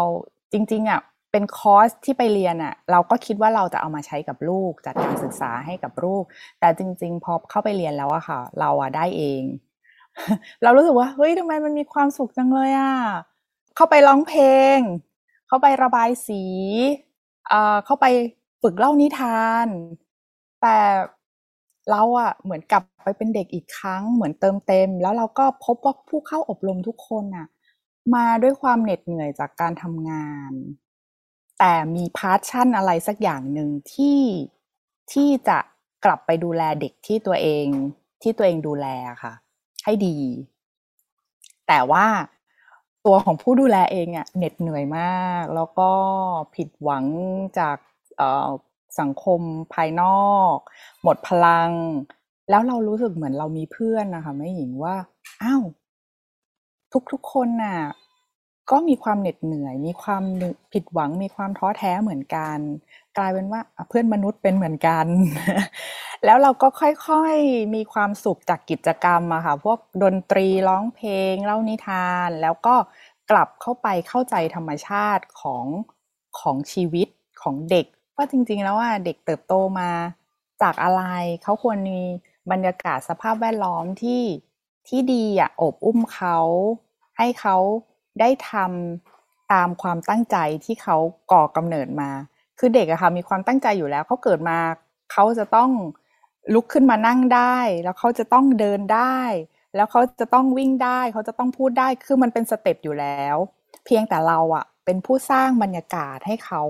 [0.53, 1.01] จริงๆอะ
[1.33, 6.25] เป็นคอร์สที่ไปเรียนอะเราก็คิดว่าเราจะเอามาใช้กับลูก จัดการศึกษาให้กับลูก
[6.61, 9.43] แต่จริง ๆ พอเข้าไปเรียนแล้วอะค่ะ เราอะได้เอง
[10.63, 12.95] เรารู้สึกว่าเฮ้ยทำไมมันมีความสุขจังเลยอะ
[13.77, 14.45] เข้าไปร้องเพล
[14.77, 14.79] ง
[15.49, 16.43] เข้าไประบายสี
[17.49, 18.07] เอ่อเข้าไป
[18.63, 19.69] ฝึกเล่านิทาน
[20.63, 20.77] แต่
[21.91, 27.47] เราอะเหมือนกลับไปเป็นเด็กอีกครั้ง เหมือนเติมเต็ม แล้วเราก็พบว่าผู้เข้าอบรมทุกคนอะ
[28.15, 30.53] มาด้วยความเหน็ดเหนื่อยจากการทำงาน
[31.59, 34.21] แต่มีพาชั่นอะไรสักอย่างหนึ่งที่
[35.13, 35.59] ที่จะ
[36.05, 37.67] กลับไปดูแลเด็กที่ตัวเอง
[38.23, 38.87] ที่ตัวเองดูแล
[39.23, 39.33] ค่ะ
[39.85, 40.17] ให้ดี
[41.69, 42.07] แต่ว่า
[43.07, 45.91] ตัวของผู้ดูแลเองอะเหน็ดเหนื่อยมาก แล้วก็
[46.55, 47.05] ผิดหวัง
[47.59, 47.77] จาก
[49.01, 49.41] สังคม
[49.75, 50.57] ภายนอก
[51.03, 51.71] หมดพลัง
[52.51, 54.97] แล้วเรารู้สึกเหมือนเรามีเพื่อนนะคะแม่หญิงว่า
[55.43, 55.63] อ้าว
[57.13, 57.79] ทุกๆคนน่ะ
[58.71, 60.23] ก็มีความเหน็ดเหนื่อย มีความ
[60.73, 62.59] ผิดหวัง มีความท้อแท้เหมือนกัน
[63.17, 65.07] กลายเป็นว่าเพื่อนมนุษย์เป็นเหมือนกัน
[66.25, 72.75] แล้วเราก็ค่อยๆมีความสุขจากกิจกรรมอะค่ะ พวกดนตรีร้องเพลงเล่านิทาน แล้วก็
[73.31, 75.67] กลับเข้าไปเข้าใจธรรมชาติของ
[76.41, 77.09] ของชีวิต
[77.43, 77.87] ของเด็ก
[78.19, 79.91] ว่าจริง ๆ แล้วว่าเด็กเติบโตมา
[80.63, 81.03] จากอะไร
[81.43, 82.01] เขาควรมี
[82.51, 84.23] บรรยากาศสภาพแวดล้อมที่
[84.89, 86.39] ที่ดีอะอบอุ้มเขา
[87.19, 87.57] ให้เขา
[88.21, 90.97] ได้ทำตามความตั้งใจที่เขา
[91.33, 92.11] ก่อกำเนิดมา
[92.59, 94.59] คือเด็กอะค่ะมีความตั้งใจอยู่แล้วเขาเกิดมา
[95.13, 95.71] เขาจะต้อง
[96.55, 99.21] ลุกขึ้นมานั่งได้ แล้วเขาจะต้องเดินได้
[99.77, 103.37] แล้วเขาจะต้องวิ่งได้ เขาจะต้องพูดได้ คือมันเป็นสเต็ปอยู่แล้ว
[103.85, 106.63] เพียงแต่เราอะเป็นผู้สร้างบรรยากาศให้เขา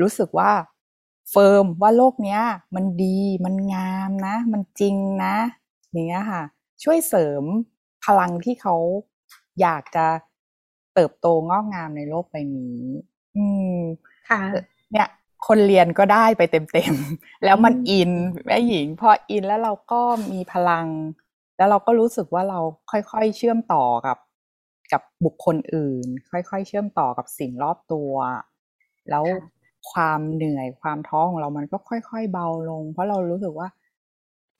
[0.00, 0.50] รู้สึกว่า
[1.30, 2.42] เฟิร์มว่าโลกเนี้ย
[2.74, 5.34] มันดีมันงามนะ มันจริงนะ
[5.90, 6.42] อย่างเงี้ยค่ะ
[6.82, 7.42] ช่วยเสริม
[8.04, 8.76] พลังที่เขา
[9.60, 10.06] อยากจะ
[10.94, 12.80] เติบโตงอกงามในโลกใบนี้
[13.36, 13.76] อืม
[14.30, 14.40] ค่ะ
[14.92, 15.08] เนี่ย
[15.46, 18.10] คนเรียนก็ได้ไปเต็มๆ แล้วมันอิน
[18.46, 20.00] แม่หญิง พออินแล้วเราก็
[20.32, 20.86] มีพลัง
[21.56, 22.60] แล้วเราก็รู้สึกว่าเรา
[22.90, 24.18] ค่อยๆ เชื่อมต่อกับ
[24.92, 28.12] กับบุคคลอื่น ค่อยๆ เชื่อมต่อกับสิ่งรอบตัว
[29.10, 29.24] แล้ว
[29.90, 33.68] ความเหนื่อยความท้อของเรามันก็ค่อย ๆ เบาลง เพราะเรารู้สึกว่า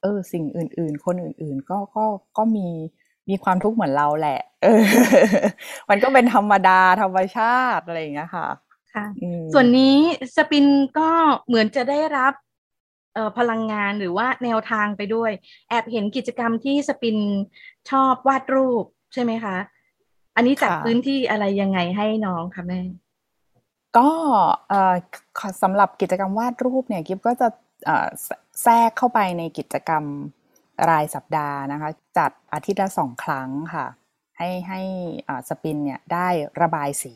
[0.02, 2.04] เออ สิ่งอื่น ๆ คนอื่น ๆ ก็ก็
[2.38, 2.68] ก็มี
[3.28, 4.84] มีความทุกข์เหมือนเราแหละเออ
[5.90, 8.46] มันก็เป็นธรรมดาธรรมชาติอะไรอย่างเงี้ยค่ะ
[8.94, 9.06] ค่ะ
[9.52, 9.96] ส่วนนี้
[10.36, 10.66] สปิน
[10.98, 11.10] ก็
[11.46, 12.34] เหมือนจะได้รับ
[13.14, 15.30] เอ่อพลังงานหรือว่าแนวทางไปด้วย
[15.68, 17.16] แอบเห็นกิจกรรมที่สปิน
[17.90, 19.56] ชอบวาดรูปใช่ไหมคะ
[20.36, 22.80] อันนี้จัดพื้นที่อะไรยังไงให้น้องคะแม่
[23.98, 24.08] ก็
[25.62, 27.48] สำหรับกิจกรรมวาดรูปเนี่ยกิฟก็จะ
[28.62, 30.04] แทรกเข้าไปในกิจกรรม
[30.90, 33.86] รายสัปดาห์นะคะ จัดอาทิตย์ละสองครั้งค่ะ
[34.38, 34.80] ให้ให้
[35.48, 36.28] สปินเนี่ยได้
[36.62, 37.14] ระบายสี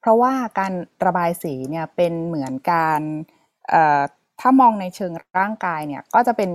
[0.00, 0.72] เพราะว่าการ
[1.06, 3.00] ระบายสีเนี่ยเป็นเหมือนการ
[4.40, 6.50] ถ้ามองในเชิงร่างกายเนี่ยก็จะเป็น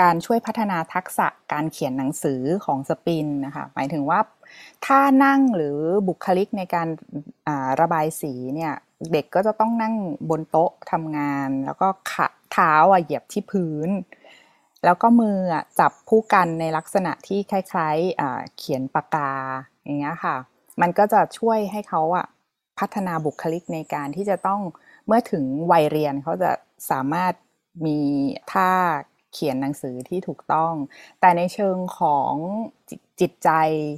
[0.00, 4.20] การช่วยพัฒนาทักษะการเขียนหนังสือของสปินนะคะหมายถึงว่า
[4.86, 6.88] ถ้านั่งหรือบุคลิกในการ
[7.80, 8.74] ระบายสีเนี่ย
[9.12, 9.94] เด็กก็จะต้องนั่ง
[10.30, 13.90] บนโต๊ะทำงาน แล้วก็ขาเท้าอะเหยียบที่พื้น
[14.84, 15.36] แล้วก็มือ
[15.78, 19.32] จับผู้กันในลักษณะที่คล้ายๆเขียนปากกา
[19.84, 20.36] อย่างเงี้ยค่ะ
[20.80, 22.26] มันก็จะช่วยให้เขาอะ
[22.78, 24.60] พัฒนาบุคลิกในการที่จะต้อง
[25.06, 26.50] เมื่อถึงวัยเรียนเขาจะ
[26.90, 27.32] สามารถ
[27.86, 27.98] มี
[28.52, 28.70] ท่า
[29.32, 30.72] เขียนหนังสือที่ถูกต้อง
[31.20, 32.32] แต่ในเชิงของ
[33.20, 33.50] จิตใจ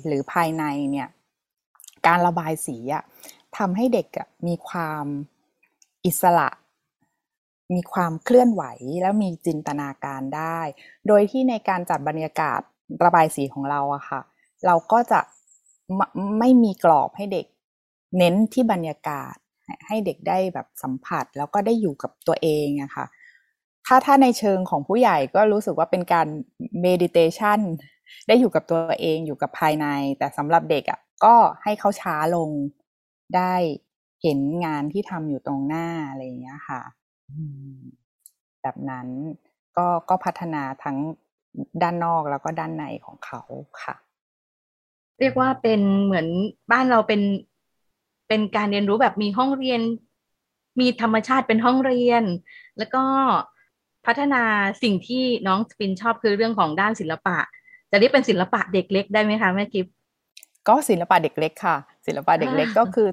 [0.07, 1.09] หรือภายในเนี่ย
[2.07, 3.05] การระบายสีอะ
[3.57, 5.05] ทำให้เด็กอะมีความ
[6.07, 6.49] อิสระ
[7.75, 8.63] มีความเคลื่อนไหว
[9.03, 10.59] แล้วมีจินตนาการได้
[11.09, 12.61] โดยที่ในการจัดบรรยากาศ
[13.05, 14.21] ระบายสีของเราอะค่ะ
[14.67, 15.21] เราก็จะ
[16.39, 17.47] ไม่มีกรอบให้เด็ก
[18.17, 19.35] เน้นที่บรรยากาศ
[19.87, 23.07] ให้เด็กได้แบบสัมผัสแล้วก็ได้อยู่กับตัวเองอะค่ะ
[23.87, 26.27] ถ้าถ้าในเชิงของผู้ใหญ่ก็รู้สึกว่าเป็นการ
[26.83, 27.61] เมดิเทชัน
[28.29, 29.87] ได้อยู่กับตัวเองอยู่กับภายใน
[30.19, 32.51] แต่สำหรับเด็กอะ่ะก็ให้เขาช้าลง
[33.37, 33.55] ได้
[34.23, 36.83] เห็นงานที่ทำอยู่ตรงหน้าอะไรอย่างเงี้ยค่ะ
[38.63, 39.07] แบบนั้น
[39.77, 40.97] ก็ก็พัฒนาทั้ง
[41.83, 43.41] ด้านนอกแล้วก็ด้านในของเขา
[43.83, 43.95] ค่ะ
[45.21, 46.27] เรียกว่าเป็นเหมือน
[46.73, 47.23] บ้านเราเป็น
[48.29, 49.81] เป็นการเรียนรู้แบบมีห้องเรียน
[50.81, 52.25] มีธรรมชาติเป็นห้องเรียน
[52.79, 53.05] แล้วก็
[54.07, 54.43] พัฒนา
[54.83, 57.39] สิ่งที่น้องสปินชอบคือเรื่องของด้านศิลปะ
[57.91, 59.87] จะเรียกเป็นศิลปะเด็กเล็กได้ไหมคะแม่กิฟ
[60.69, 63.09] ก็ศิลปะเด็กเล็กค่ะ ศิลปะเด็กเล็กก็คือ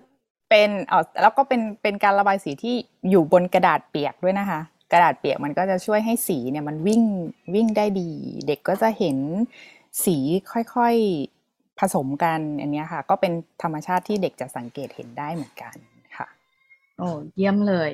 [0.49, 2.75] เป็นเออแล้วก็เป็นเป็นการระบายสีที่
[3.09, 4.59] อยู่บนกระดาษเปียกด้วยนะคะ
[4.91, 7.03] กระดาษเปียกมันก็จะช่วยให้สีเนี่ยมันวิ่ง
[7.55, 8.12] วิ่งได้ดี
[8.47, 9.17] เด็กก็จะเห็น
[10.05, 10.17] สี
[10.51, 15.75] ค่อยๆผสมกันอันนี้ค่ะ ก็เป็นธรรมชาติที่เด็กจะสังเกตเห็นได้เหมือนกัน
[16.17, 16.27] ค่ะ
[16.97, 17.91] โอ้เยี่ยมเลย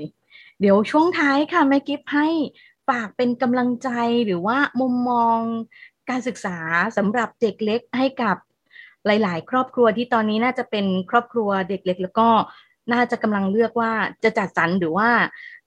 [0.60, 2.28] เดี๋ยวช่วงท้ายค่ะแม่กิฟให้
[2.89, 3.89] ฝากเป็นกำลังใจ
[4.26, 5.39] หรือว่ามุมมอง
[6.10, 6.58] การศึกษา
[6.98, 8.38] สำหรับเด็กเล็กให้กับ
[9.06, 12.30] หลาย ๆ ครอบครัวที่ตอนนี้น่าจะเป็นครอบครัวเด็กเล็ก แล้วก็
[12.93, 13.91] น่าจะกำลังเลือกว่า
[14.24, 15.10] จะจัดสรรหรือว่า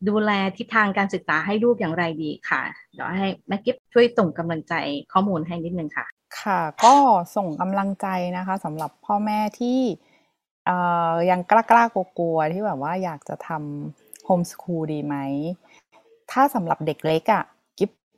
[0.08, 4.74] ดูแลทิศทางการศึกษาให้ลูกอย่างไรดีค่ะ เดี๋ยวให้แม่กิฟช่วยส่งกำลังใจ
[5.12, 6.06] ข้อมูลให้นิดนึงค่ะ
[6.40, 6.94] ค่ะ ก็
[7.36, 9.80] ส่งกำลังใจนะคะสำหรับพ่อแม่ที่
[11.30, 11.84] ยังกล้ากล้า
[12.18, 15.16] กลัวที่แบบว่าอยากจะทำโฮมสคูลดีไหม
[16.30, 17.44] ถ้าสำหรับเด็กเล็กอะ่ะ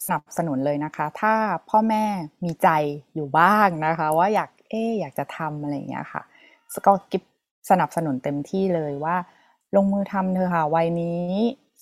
[0.06, 1.34] สนับสนุนเลยนะคะ ถ้า
[1.70, 2.04] พ่อแม่
[2.44, 2.68] มีใจ
[3.14, 6.22] อยู่บ้างนะคะ ว่าอยากเอออยากจะทำอะไรอย่างเงี้ยค่ะ
[6.86, 7.22] ก็กิฟ
[7.70, 9.16] สนับสนุนเต็มที่เลยว่า
[9.76, 11.30] ลงมือทำเธอค่ะวัยนี้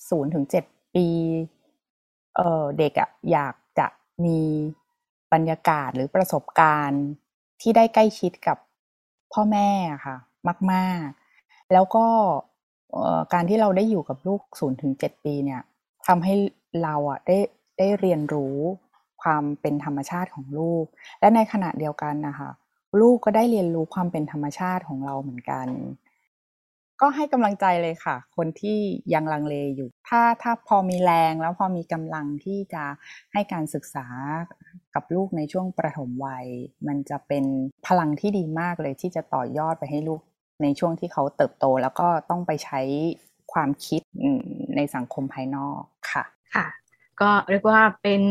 [0.09, 1.07] ศูนย์ถึงเจ็ดปี
[2.35, 3.87] เออเด็กอะอยากจะ
[4.25, 4.39] มี
[5.33, 7.03] บรรยากาศหรือประสบการณ์
[7.61, 8.57] ที่ได้ใกล้ชิดกับ
[9.33, 9.69] พ่อแม่
[10.05, 10.15] ค่ะ
[10.71, 11.07] มาก
[11.39, 12.05] ๆ แล้วก็
[13.33, 15.61] การที่เราได้อยู่กับลูกศูนย์ถึงเจ็ดปีเนี่ย
[16.07, 16.33] ทำให้
[16.83, 17.37] เราอะได้
[17.77, 18.57] ได้เรียนรู้
[19.21, 20.85] ความเป็นธรรมชาติของลูก
[21.19, 22.49] และในขณะเดียวกันนะคะ
[23.01, 25.67] ลูกก็ได้เรียนรู้ความเป็นธรรมชาติของเราเหมือนกัน
[27.01, 28.77] ก็ให้กำลังใจเลยค่ะ คนที่
[29.13, 32.83] ยังลังเลอยู่ ถ้าถ้าพอมีแรงแล้วพอมีกำลังที่จะ
[33.33, 34.07] ให้การศึกษา
[34.95, 36.47] กับลูกในช่วงประถมวัย
[36.87, 37.45] มันจะเป็น
[37.87, 40.21] พลังที่ดีมากเลยที่จะต่อยอดไปให้ลูก
[40.61, 42.81] ในช่วงที่เขาเติบโต แล้วก็ต้องไปใช้
[43.53, 44.01] ความคิด
[44.75, 45.81] ในสังคมภายนอก
[46.11, 46.23] ค่ะ
[46.55, 46.65] ค่ะ
[47.21, 48.23] ก็เรียกว่าเป็น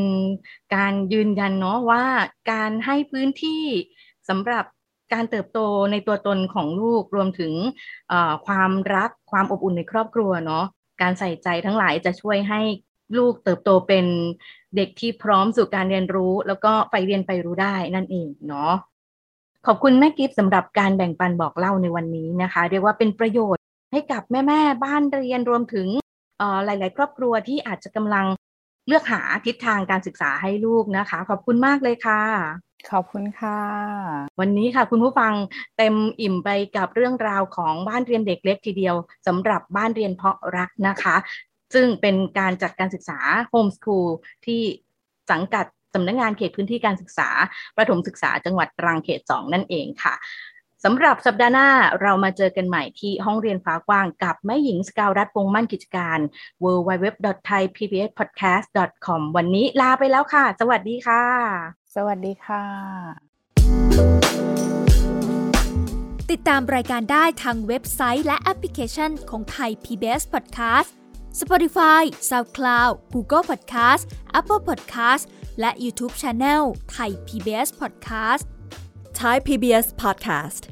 [0.75, 2.05] การยืนยันเนาะว่า
[2.53, 3.65] การให้พื้นที่
[4.29, 4.65] สำหรับ
[5.13, 5.59] การเติบโต
[5.91, 7.53] ในตัวตนของลูกรวมถึง
[8.47, 10.65] ความรักความอบอุ่นในครอบครัวเนาะ
[11.03, 12.61] การใส่ใจทั้งหลายจะช่วยให้
[13.19, 14.07] ลูกเติบโตเป็น
[14.77, 18.73] เด็กที่พร้อมสู่การเรียนรู้ แล้วก็ไปเรียนไปรู้ได้นั่นเองเนาะ
[19.67, 25.87] ขอบคุณแม่กิฟต์สำหรับการแบ่งปันบอกเล่าในวันนี้นะคะ เรียกว่าเป็นประโยชน์ให้กับแม่ๆบ้านเรียนรวมถึง
[26.65, 28.27] หลาย ๆ ครอบครัวที่อาจจะกำลัง
[28.87, 32.23] เลือกหาทิศทางการศึกษาให้ลูกนะคะ ขอบคุณมากเลยค่ะ
[32.91, 33.59] ขอบคุณค่ะ
[34.41, 35.33] วันนี้ค่ะ คุณผู้ฟัง
[35.79, 38.95] เต็มอิ่มไปกับเรื่องราวของบ้านเรียนเด็กเล็กทีเดียว
[39.27, 41.17] สำหรับบ้านเรียนเพาะรักนะคะ
[41.75, 43.19] ซึ่งเป็นการจัดการศึกษา
[43.51, 44.09] โฮมสคูล
[44.47, 44.63] ที่
[45.31, 47.29] สังกัดสำนักงงานเขตพื้นที่การศึกษา
[47.77, 50.15] ประถมศึกษาจังหวัดตรังเขตสองนั่นเองค่ะ
[50.87, 51.69] สำหรับสัปดาห์หน้า
[52.03, 56.19] เรามาเจอกันใหม่ที่ห้องเรียนฟ้ากว้างกับแม่หญิงสกาวรัฐวงมั่นกิจการ
[56.65, 61.25] www.thaipbspodcast.com วันนี้ลาไปแล้วค่ะ สวัสดีค่ะ
[61.95, 62.65] สวัสดีค่ะ
[66.31, 70.91] ติดตามรายการได้ทางเว็บไซต์และแอปพลิเคชันของไทย PBS Podcast
[71.41, 74.03] Spotify SoundCloud Google Podcast
[74.39, 75.25] Apple Podcast
[75.61, 78.45] และ YouTube Channel ไทย PBS Podcast
[79.23, 80.72] Thai PBS Podcast.